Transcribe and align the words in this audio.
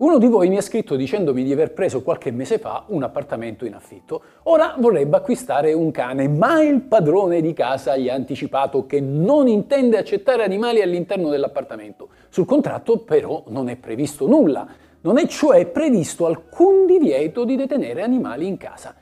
Uno 0.00 0.16
di 0.16 0.28
voi 0.28 0.48
mi 0.48 0.56
ha 0.56 0.62
scritto 0.62 0.96
dicendomi 0.96 1.44
di 1.44 1.52
aver 1.52 1.74
preso 1.74 2.00
qualche 2.00 2.30
mese 2.30 2.56
fa 2.56 2.84
un 2.86 3.02
appartamento 3.02 3.66
in 3.66 3.74
affitto. 3.74 4.22
Ora 4.44 4.74
vorrebbe 4.78 5.18
acquistare 5.18 5.74
un 5.74 5.90
cane, 5.90 6.26
ma 6.26 6.62
il 6.62 6.80
padrone 6.80 7.42
di 7.42 7.52
casa 7.52 7.98
gli 7.98 8.08
ha 8.08 8.14
anticipato 8.14 8.86
che 8.86 8.98
non 8.98 9.46
intende 9.46 9.98
accettare 9.98 10.42
animali 10.42 10.80
all'interno 10.80 11.28
dell'appartamento. 11.28 12.08
Sul 12.30 12.46
contratto 12.46 13.00
però 13.00 13.44
non 13.48 13.68
è 13.68 13.76
previsto 13.76 14.26
nulla. 14.26 14.66
Non 15.02 15.18
è 15.18 15.26
cioè 15.26 15.66
previsto 15.66 16.24
alcun 16.24 16.86
divieto 16.86 17.44
di 17.44 17.56
detenere 17.56 18.00
animali 18.00 18.46
in 18.46 18.56
casa. 18.56 18.94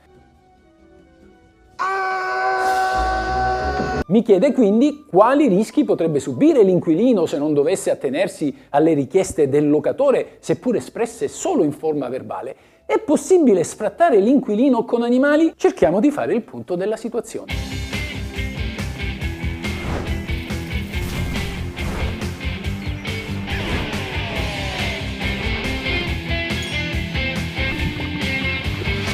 Mi 4.09 4.23
chiede 4.23 4.53
quindi 4.53 5.05
quali 5.07 5.47
rischi 5.47 5.83
potrebbe 5.83 6.19
subire 6.19 6.63
l'inquilino 6.63 7.27
se 7.27 7.37
non 7.37 7.53
dovesse 7.53 7.91
attenersi 7.91 8.55
alle 8.69 8.95
richieste 8.95 9.49
del 9.49 9.69
locatore, 9.69 10.37
seppur 10.39 10.77
espresse 10.77 11.27
solo 11.27 11.63
in 11.63 11.71
forma 11.71 12.09
verbale. 12.09 12.55
È 12.87 12.97
possibile 12.97 13.63
sfrattare 13.63 14.17
l'inquilino 14.19 14.83
con 14.83 15.03
animali? 15.03 15.53
Cerchiamo 15.55 15.99
di 15.99 16.09
fare 16.09 16.33
il 16.33 16.41
punto 16.41 16.73
della 16.73 16.97
situazione. 16.97 17.53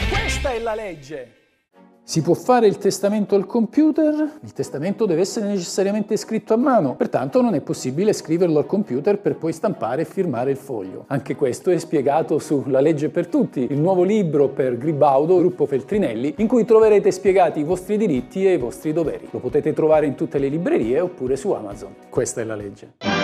Questa 0.10 0.52
è 0.54 0.60
la 0.60 0.74
legge. 0.74 1.45
Si 2.08 2.22
può 2.22 2.36
fare 2.36 2.68
il 2.68 2.78
testamento 2.78 3.34
al 3.34 3.48
computer? 3.48 4.38
Il 4.44 4.54
testamento 4.54 5.08
deve 5.08 5.22
essere 5.22 5.48
necessariamente 5.48 6.16
scritto 6.18 6.54
a 6.54 6.56
mano, 6.56 6.96
pertanto 6.96 7.42
non 7.42 7.56
è 7.56 7.62
possibile 7.62 8.14
scriverlo 8.14 8.60
al 8.60 8.68
computer 8.68 9.18
per 9.18 9.38
poi 9.38 9.52
stampare 9.52 10.04
e 10.04 10.06
firmare 10.06 10.52
il 10.52 10.58
foglio. 10.58 11.06
Anche 11.08 11.36
questo 11.36 11.72
è 11.72 11.78
spiegato 11.80 12.38
su 12.38 12.64
La 12.68 12.80
legge 12.80 13.10
per 13.10 13.26
tutti, 13.26 13.66
il 13.68 13.80
nuovo 13.80 14.04
libro 14.04 14.50
per 14.50 14.78
Gribaudo, 14.78 15.40
gruppo 15.40 15.66
Feltrinelli, 15.66 16.36
in 16.38 16.48
cui 16.48 16.64
troverete 16.64 17.10
spiegati 17.10 17.62
i 17.62 17.64
vostri 17.64 17.98
diritti 17.98 18.46
e 18.46 18.54
i 18.54 18.58
vostri 18.60 18.94
doveri. 18.94 19.28
Lo 19.32 19.40
potete 19.40 19.74
trovare 19.74 20.06
in 20.06 20.14
tutte 20.14 20.38
le 20.38 20.48
librerie 20.48 21.00
oppure 21.00 21.36
su 21.36 21.54
Amazon. 21.54 21.96
Questa 22.08 22.40
è 22.40 22.44
la 22.44 22.56
legge. 22.56 23.15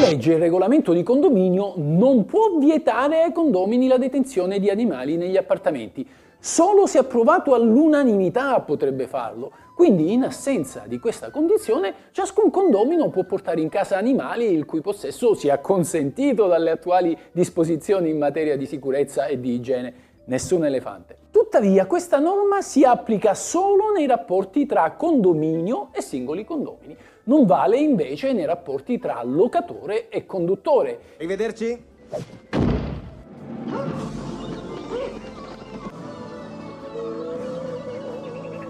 Legge 0.00 0.32
il 0.32 0.38
regolamento 0.38 0.94
di 0.94 1.02
condominio 1.02 1.74
non 1.76 2.24
può 2.24 2.56
vietare 2.58 3.22
ai 3.22 3.32
condomini 3.32 3.86
la 3.86 3.98
detenzione 3.98 4.58
di 4.58 4.70
animali 4.70 5.16
negli 5.16 5.36
appartamenti. 5.36 6.08
Solo 6.38 6.86
se 6.86 6.96
approvato 6.96 7.52
all'unanimità 7.52 8.58
potrebbe 8.60 9.06
farlo. 9.06 9.52
Quindi, 9.74 10.12
in 10.12 10.22
assenza 10.22 10.84
di 10.86 10.98
questa 10.98 11.30
condizione, 11.30 11.94
ciascun 12.12 12.50
condomino 12.50 13.10
può 13.10 13.24
portare 13.24 13.60
in 13.60 13.68
casa 13.68 13.98
animali 13.98 14.50
il 14.50 14.64
cui 14.64 14.80
possesso 14.80 15.34
sia 15.34 15.58
consentito 15.58 16.46
dalle 16.46 16.70
attuali 16.70 17.16
disposizioni 17.30 18.08
in 18.08 18.16
materia 18.16 18.56
di 18.56 18.64
sicurezza 18.64 19.26
e 19.26 19.38
di 19.38 19.52
igiene. 19.52 19.92
Nessun 20.24 20.64
elefante. 20.64 21.19
Tuttavia, 21.50 21.84
questa 21.86 22.20
norma 22.20 22.62
si 22.62 22.84
applica 22.84 23.34
solo 23.34 23.90
nei 23.90 24.06
rapporti 24.06 24.66
tra 24.66 24.92
condominio 24.92 25.88
e 25.90 26.00
singoli 26.00 26.44
condomini 26.44 26.96
non 27.24 27.44
vale 27.44 27.76
invece 27.76 28.32
nei 28.32 28.44
rapporti 28.44 29.00
tra 29.00 29.20
locatore 29.24 30.08
e 30.10 30.26
conduttore. 30.26 31.00
Arrivederci. 31.16 31.84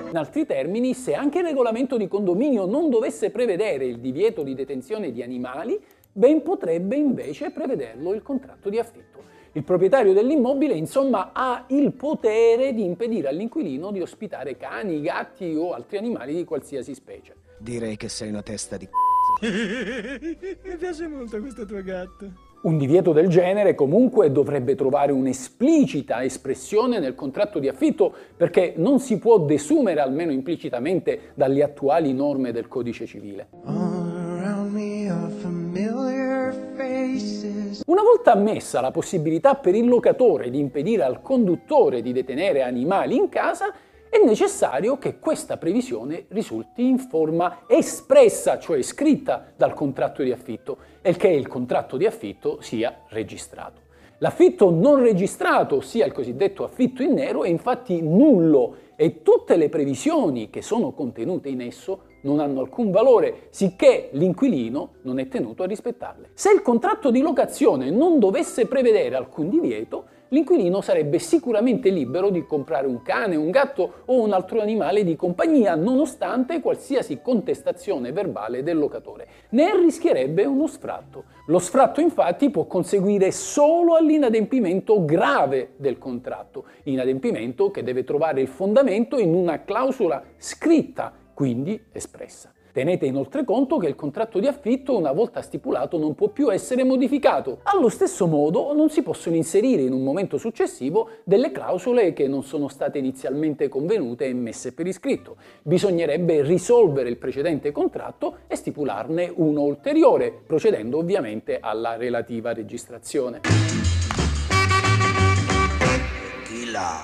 In 0.09 0.17
altri 0.17 0.47
termini, 0.47 0.95
se 0.95 1.13
anche 1.13 1.41
il 1.41 1.45
regolamento 1.45 1.99
di 1.99 2.09
condominio 2.09 2.65
non 2.65 2.89
dovesse 2.89 3.29
prevedere 3.29 3.85
il 3.85 3.99
divieto 3.99 4.43
di 4.43 4.55
detenzione 4.55 5.13
di 5.13 5.23
animali, 5.23 5.79
ben 6.11 6.41
potrebbe 6.41 6.97
invece 6.97 7.51
prevederlo 7.51 8.15
il 8.15 8.23
contratto 8.23 8.71
di 8.71 8.79
affitto. 8.79 9.21
Il 9.53 9.65
proprietario 9.65 10.13
dell'immobile, 10.13 10.75
insomma, 10.75 11.31
ha 11.33 11.65
il 11.69 11.93
potere 11.93 12.73
di 12.73 12.85
impedire 12.85 13.29
all'inquilino 13.29 13.91
di 13.91 14.01
ospitare 14.01 14.57
cani, 14.57 15.01
gatti 15.01 15.55
o 15.57 15.73
altri 15.73 15.99
animali 15.99 16.35
di 16.37 16.45
qualsiasi 16.45 16.95
specie. 16.95 17.35
Direi 17.59 17.97
che 17.97 18.09
sei 18.09 18.29
una 18.29 18.43
testa 18.43 18.77
di 18.77 18.89
Mi 19.41 20.77
piace 20.79 21.09
molto 21.09 21.41
questo 21.41 21.67
tuo 21.67 21.83
gatto. 21.83 22.31
Un 22.63 22.77
divieto 22.79 23.13
del 23.13 23.29
genere 23.29 23.75
comunque 23.75 24.31
dovrebbe 24.31 24.75
trovare 24.75 25.13
un'esplicita 25.13 26.23
espressione 26.23 26.99
nel 26.99 27.15
contratto 27.15 27.59
di 27.59 27.69
affitto 27.69 28.13
perché 28.37 28.75
non 28.77 29.01
si 29.01 29.19
può 29.19 29.39
desumere 29.39 30.01
almeno 30.01 30.31
implicitamente 30.31 31.33
dalle 31.35 31.63
attuali 31.63 32.13
norme 32.13 32.53
del 32.53 32.69
codice 32.69 33.07
civile. 33.07 33.49
Una 33.65 34.61
volta 38.11 38.33
ammessa 38.33 38.81
la 38.81 38.91
possibilità 38.91 39.55
per 39.55 39.77
il 39.77 39.87
locatore 39.87 40.51
di 40.51 40.59
impedire 40.59 41.05
al 41.05 41.23
conduttore 41.23 42.03
di 42.03 42.13
detenere 42.13 42.61
animali 42.61 43.15
in 43.15 43.29
casa, 43.29 43.73
è 44.09 44.21
necessario 44.25 44.99
che 44.99 45.21
questa 45.21 45.59
previsione 45.59 46.25
risulti 46.31 46.89
in 46.89 46.99
forma 46.99 47.61
espressa, 47.69 48.59
cioè 48.59 48.83
scritta 48.83 49.53
dal 49.55 49.75
contratto 49.75 50.25
di 50.25 50.33
affitto, 50.33 50.79
e 51.01 51.15
che 51.15 51.29
il 51.29 51.47
contratto 51.47 51.97
di 51.97 52.05
affitto 52.05 52.61
sia 52.61 53.03
registrato. 53.11 53.83
L'affitto 54.19 54.71
non 54.71 55.01
registrato, 55.01 55.77
ossia 55.77 56.05
il 56.05 56.13
cosiddetto 56.13 56.65
affitto 56.65 57.05
in 57.05 57.13
nero, 57.13 57.45
è 57.45 57.49
infatti 57.49 58.03
nullo 58.03 58.89
e 59.01 59.23
tutte 59.23 59.57
le 59.57 59.71
previsioni 59.71 60.51
che 60.51 60.61
sono 60.61 60.93
contenute 60.93 61.49
in 61.49 61.63
esso 61.63 62.03
non 62.21 62.39
hanno 62.39 62.61
alcun 62.61 62.91
valore, 62.91 63.47
sicché 63.49 64.11
l'inquilino 64.13 64.97
non 65.05 65.19
è 65.19 65.27
tenuto 65.27 65.63
a 65.63 65.67
rispettarle. 65.67 66.33
Se 66.35 66.53
il 66.53 66.61
contratto 66.61 67.11
di 67.11 67.23
locazione 67.23 67.89
non 67.89 68.19
dovesse 68.19 68.67
prevedere 68.67 69.17
alcun 69.17 69.49
divieto, 69.49 70.05
l'inquilino 70.31 70.81
sarebbe 70.81 71.19
sicuramente 71.19 71.91
libero 71.91 72.31
di 72.31 72.45
comprare 72.45 72.87
un 72.87 73.03
cane, 73.03 73.37
un 73.37 73.51
gatto 73.51 74.03
o 74.07 74.21
un 74.21 74.33
altro 74.33 74.61
animale 74.61 75.05
di 75.05 75.17
compagnia, 75.17 75.75
nonostante 75.75 76.61
qualsiasi 76.61 77.21
contestazione 77.23 78.13
verbale 78.13 78.63
del 78.63 78.79
locatore. 78.79 79.29
Ne 79.51 79.77
rischierebbe 79.81 80.45
uno 80.45 80.67
sfratto. 80.67 81.25
Lo 81.47 81.59
sfratto 81.59 82.01
infatti 82.01 82.51
può 82.51 82.67
conseguire 82.67 83.31
solo 83.33 83.95
all'inadempimento 83.95 85.05
grave 85.05 85.73
del 85.77 85.99
contratto, 85.99 86.65
inadempimento 86.85 87.71
che 87.71 87.83
deve 87.83 88.05
trovare 88.05 88.41
il 88.41 88.49
fondamento 88.49 89.19
in 89.19 89.35
una 89.35 89.65
clausola 89.65 90.23
scritta, 90.37 91.13
quindi 91.35 91.81
espressa. 91.93 92.53
Tenete 92.73 93.07
inoltre 93.07 93.45
conto 93.45 93.79
che 93.79 93.89
il 93.89 93.97
contratto 93.97 94.39
di 94.39 94.47
affitto, 94.47 94.97
una 94.97 95.11
volta 95.11 95.43
stipulato, 95.43 95.99
non 95.99 96.15
può 96.15 96.29
più 96.29 96.53
essere 96.53 96.85
modificato. 96.85 97.59
Allo 97.65 97.89
stesso 97.89 98.27
modo 98.27 98.73
non 98.75 98.91
si 98.91 99.03
possono 99.03 99.35
inserire 99.35 99.83
in 99.83 99.93
un 99.93 100.05
momento 100.05 100.39
successivo 100.39 101.09
delle 101.25 101.51
clausole 101.51 102.13
che 102.13 102.29
non 102.29 102.45
sono 102.45 102.69
state 102.69 102.99
inizialmente 102.99 103.69
convenute 103.69 104.27
e 104.27 104.35
messe 104.35 104.73
per 104.73 104.87
iscritto. 104.87 105.37
Bisognerebbe 105.63 106.43
risolvere 106.43 107.09
il 107.09 107.17
precedente 107.17 107.73
contratto 107.73 108.39
e 108.47 108.55
stipularne 108.55 109.33
uno 109.35 109.63
ulteriore, 109.63 110.33
procedendo 110.47 110.99
ovviamente 110.99 111.59
alla 111.61 111.97
relativa 111.97 112.53
registrazione. 112.53 113.80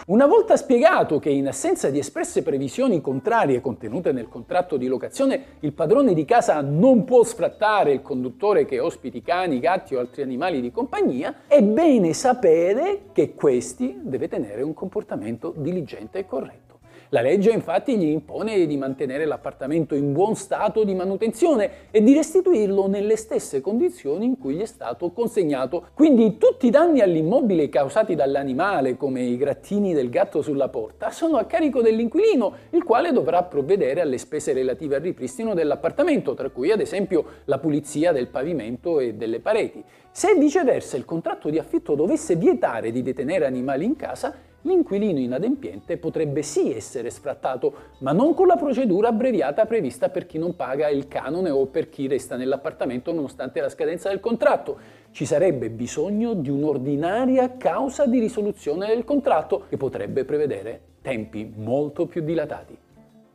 Una 0.07 0.27
volta 0.27 0.57
spiegato 0.57 1.19
che 1.19 1.31
in 1.31 1.49
assenza 1.49 1.91
di 1.91 1.99
espresse 1.99 2.45
previsioni 2.45 3.01
contrarie 3.01 3.61
contenute 3.61 4.13
nel 4.13 4.29
contratto 4.29 4.77
di 4.77 4.87
locazione 4.87 5.57
il 5.61 5.73
padrone 5.73 6.15
di 6.15 6.25
casa 6.25 6.61
non 6.61 7.03
può 7.03 7.25
sfrattare 7.25 7.93
il 7.93 8.03
conduttore 8.03 8.67
che 8.67 8.79
ospiti 8.79 9.21
cani, 9.21 9.59
gatti 9.59 9.97
o 9.97 9.99
altri 9.99 10.23
animali 10.23 10.61
di 10.61 10.71
compagnia, 10.71 11.35
è 11.49 11.61
bene 11.61 12.13
sapere 12.13 13.07
che 13.11 13.35
questi 13.35 13.99
deve 14.01 14.29
tenere 14.29 14.63
un 14.63 14.75
comportamento 14.75 15.53
diligente 15.57 16.21
e 16.21 16.27
corretto. 16.27 16.66
La 17.11 17.21
legge 17.21 17.51
infatti 17.51 17.97
gli 17.97 18.09
impone 18.09 18.67
di 18.67 18.77
mantenere 18.77 19.27
l'appartamento 19.27 19.95
in 19.95 20.13
buon 20.13 20.35
stato 20.35 20.83
di 20.83 20.93
manutenzione 20.93 21.71
e 21.93 22.03
di 22.03 22.13
restituirlo 22.13 22.89
nelle 22.89 23.15
stesse 23.15 23.61
condizioni 23.61 24.25
in 24.25 24.39
cui 24.39 24.57
gli 24.57 24.61
è 24.61 24.67
stato 24.67 25.13
consegnato. 25.13 25.87
Quindi 25.95 26.37
tutti 26.37 26.67
i 26.67 26.71
danni 26.71 27.01
all'immobile 27.01 27.69
causati 27.69 28.17
dall'animale, 28.17 28.97
come 28.97 29.23
i 29.23 29.37
grattini 29.37 29.95
del 29.95 30.11
gatto 30.11 30.43
sulla 30.43 30.69
porta, 30.69 31.11
sono 31.11 31.37
a 31.37 31.45
carico 31.45 31.81
dell'inquilino, 31.81 32.55
il 32.71 32.83
quale 32.83 33.13
dovrà 33.13 33.45
provvedere 33.45 34.01
alle 34.01 34.19
spese 34.19 34.53
relative 34.53 34.97
al 34.97 35.03
ripristino 35.03 35.55
dell'appartamento, 35.55 36.35
tra 36.35 36.51
cui 36.51 36.73
ad 36.73 36.81
esempio 36.81 37.25
la 37.45 37.59
pulizia 37.59 38.11
del 38.11 38.27
pavimento 38.27 38.99
e 38.99 39.15
delle 39.15 39.39
pareti. 39.39 39.83
Se 40.11 40.35
viceversa 40.35 40.97
il 40.97 41.05
contratto 41.05 41.51
di 41.51 41.59
affitto 41.59 41.95
dovesse 41.95 42.35
vietare 42.35 42.91
di 42.91 43.03
detenere 43.03 43.47
animali 43.47 43.85
in 43.85 43.95
casa, 43.95 44.35
l'inquilino 44.67 45.19
inadempiente 45.19 45.97
potrebbe 45.97 46.43
sì 46.43 46.75
essere 46.75 47.09
sfrattato, 47.11 47.75
ma 47.99 48.13
non 48.13 48.35
con 48.35 48.47
la 48.47 48.57
procedura 48.57 49.09
abbreviata 49.09 49.65
prevista 49.65 50.11
per 50.11 50.27
chi 50.27 50.39
non 50.39 50.57
paga 50.57 50.89
il 50.89 51.09
canone 51.09 51.51
o 51.51 51.67
per 51.67 51.89
chi 51.89 52.07
resta 52.07 52.37
nell'appartamento 52.37 53.13
nonostante 53.13 53.61
la 53.61 53.69
scadenza 53.69 54.09
del 54.09 54.21
contratto. 54.21 54.79
Ci 55.13 55.25
sarebbe 55.25 55.71
bisogno 55.71 56.35
di 56.35 56.51
un'ordinaria 56.51 57.57
causa 57.57 58.07
di 58.07 58.19
risoluzione 58.19 58.89
del 58.89 59.05
contratto 59.05 59.65
che 59.69 59.77
potrebbe 59.77 60.25
prevedere 60.25 60.81
tempi 61.01 61.51
molto 61.57 62.07
più 62.07 62.23
dilatati. 62.23 62.77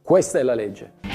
Questa 0.03 0.37
è 0.37 0.43
la 0.43 0.53
legge. 0.53 1.11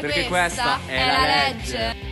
perché 0.00 0.28
questa, 0.28 0.78
questa, 0.84 0.92
è, 0.92 1.06
la 1.06 1.52
legge. 1.52 1.78
legge. 1.78 2.11